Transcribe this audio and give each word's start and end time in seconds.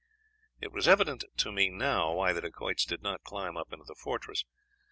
It 0.59 0.71
was 0.71 0.87
evident 0.87 1.25
to 1.37 1.51
me 1.51 1.69
now 1.69 2.11
why 2.13 2.33
the 2.33 2.41
Dacoits 2.41 2.85
did 2.85 3.03
not 3.03 3.21
climb 3.23 3.55
up 3.55 3.71
into 3.71 3.85
the 3.85 3.93
fortress. 3.93 4.43